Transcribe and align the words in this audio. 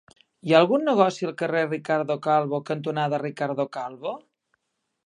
Hi 0.45 0.53
ha 0.53 0.61
algun 0.63 0.87
negoci 0.89 1.27
al 1.29 1.35
carrer 1.41 1.61
Ricardo 1.67 2.17
Calvo 2.29 2.61
cantonada 2.71 3.21
Ricardo 3.27 3.69
Calvo? 3.81 4.17